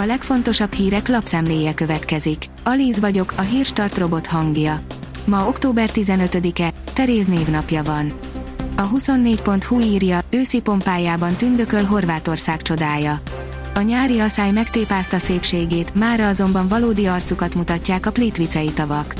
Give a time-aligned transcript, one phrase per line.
[0.00, 2.44] A legfontosabb hírek lapszemléje következik.
[2.64, 4.80] Alíz vagyok, a hírstart robot hangja.
[5.24, 8.12] Ma október 15-e, Teréz névnapja van.
[8.76, 13.20] A 24.hu írja, őszi pompájában tündököl Horvátország csodája.
[13.74, 19.14] A nyári aszály megtépázta szépségét, mára azonban valódi arcukat mutatják a plétvicei tavak.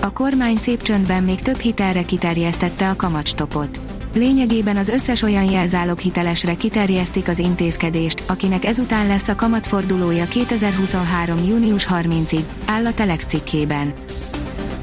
[0.00, 3.80] A kormány szép csöndben még több hitelre kiterjesztette a kamatstopot.
[4.14, 11.38] Lényegében az összes olyan jelzálog hitelesre kiterjesztik az intézkedést, akinek ezután lesz a kamatfordulója 2023.
[11.44, 13.92] június 30-ig, áll a Telex cikkében.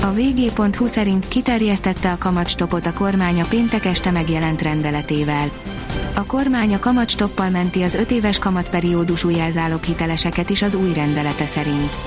[0.02, 5.50] A vg.hu szerint kiterjesztette a kamatstopot a kormány a péntek este megjelent rendeletével.
[6.16, 11.98] A kormány a kamatstoppal menti az 5 éves kamatperiódusú jelzáloghiteleseket is az új rendelete szerint.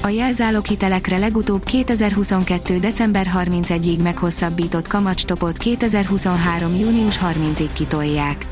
[0.00, 2.78] A jelzáloghitelekre legutóbb 2022.
[2.78, 6.76] december 31-ig meghosszabbított kamatstopot 2023.
[6.76, 8.46] június 30-ig kitolják.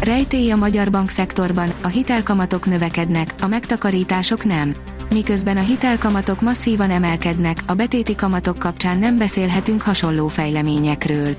[0.00, 4.74] Rejtély a magyar bankszektorban, a hitelkamatok növekednek, a megtakarítások nem.
[5.10, 11.34] Miközben a hitelkamatok masszívan emelkednek, a betéti kamatok kapcsán nem beszélhetünk hasonló fejleményekről.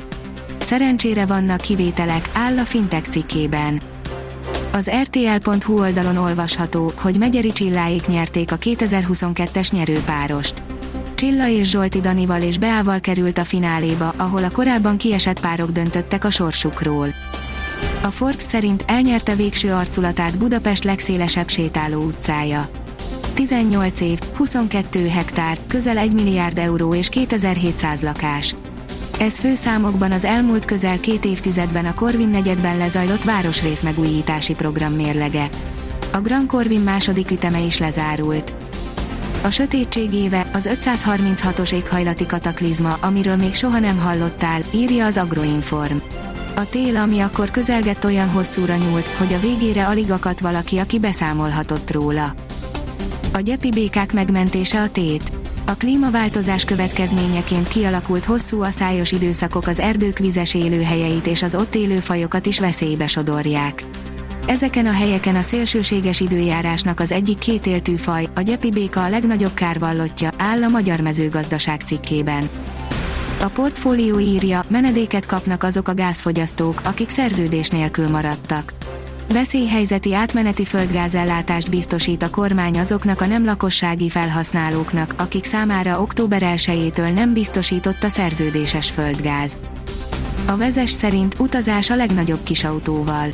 [0.60, 3.82] Szerencsére vannak kivételek, áll a Fintech cikkében.
[4.76, 10.64] Az RTL.hu oldalon olvasható, hogy Megyeri Csilláék nyerték a 2022-es nyerőpárost.
[11.14, 16.24] Csilla és Zsolti Danival és Beával került a fináléba, ahol a korábban kiesett párok döntöttek
[16.24, 17.08] a sorsukról.
[18.02, 22.70] A Forbes szerint elnyerte végső arculatát Budapest legszélesebb sétáló utcája.
[23.34, 28.56] 18 év, 22 hektár, közel 1 milliárd euró és 2700 lakás.
[29.20, 35.50] Ez főszámokban az elmúlt közel két évtizedben a Corvin negyedben lezajlott városrész megújítási program mérlege.
[36.14, 38.54] A Grand Corvin második üteme is lezárult.
[39.44, 45.98] A sötétség éve, az 536-os éghajlati kataklizma, amiről még soha nem hallottál, írja az Agroinform.
[46.56, 51.00] A tél, ami akkor közelgett olyan hosszúra nyúlt, hogy a végére alig akadt valaki, aki
[51.00, 52.34] beszámolhatott róla.
[53.34, 55.32] A gyepi békák megmentése a tét.
[55.68, 62.00] A klímaváltozás következményeként kialakult hosszú aszályos időszakok az erdők vizes élőhelyeit és az ott élő
[62.00, 63.86] fajokat is veszélybe sodorják.
[64.48, 69.54] Ezeken a helyeken a szélsőséges időjárásnak az egyik kétéltű faj, a gyepi béka a legnagyobb
[69.54, 72.50] kárvallottja, áll a Magyar Mezőgazdaság cikkében.
[73.42, 78.74] A portfólió írja, menedéket kapnak azok a gázfogyasztók, akik szerződés nélkül maradtak.
[79.34, 87.14] Veszélyhelyzeti átmeneti földgázellátást biztosít a kormány azoknak a nem lakossági felhasználóknak, akik számára október 1-től
[87.14, 89.58] nem biztosított a szerződéses földgáz.
[90.46, 93.32] A vezes szerint utazás a legnagyobb kisautóval.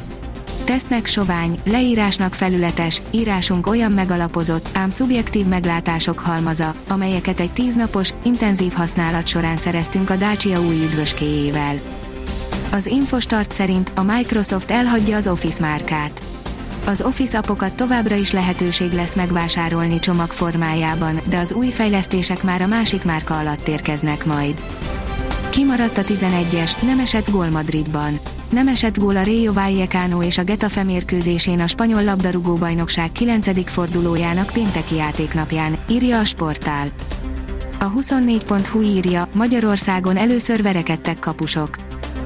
[0.64, 8.74] Tesznek sovány, leírásnak felületes, írásunk olyan megalapozott, ám szubjektív meglátások halmaza, amelyeket egy tíznapos, intenzív
[8.74, 11.80] használat során szereztünk a Dacia új üdvöskéjével.
[12.72, 16.22] Az Infostart szerint a Microsoft elhagyja az Office márkát.
[16.86, 22.62] Az Office apokat továbbra is lehetőség lesz megvásárolni csomag formájában, de az új fejlesztések már
[22.62, 24.62] a másik márka alatt érkeznek majd.
[25.50, 28.20] Kimaradt a 11-es, nem esett gól Madridban.
[28.50, 33.70] Nem esett gól a Rayo Vallecano és a Getafe mérkőzésén a spanyol labdarúgó bajnokság 9.
[33.70, 36.88] fordulójának pénteki játéknapján, írja a sportál.
[37.80, 41.70] A 24.hu írja, Magyarországon először verekedtek kapusok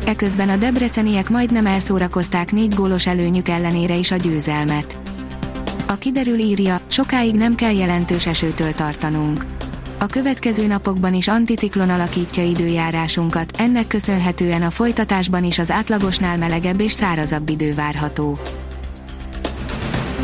[0.05, 4.97] eközben a debreceniek majdnem elszórakozták négy gólos előnyük ellenére is a győzelmet.
[5.87, 9.45] A kiderül írja, sokáig nem kell jelentős esőtől tartanunk.
[9.99, 16.79] A következő napokban is anticiklon alakítja időjárásunkat, ennek köszönhetően a folytatásban is az átlagosnál melegebb
[16.79, 18.39] és szárazabb idő várható.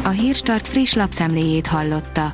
[0.04, 2.34] A Hírstart friss lapszemléjét hallotta.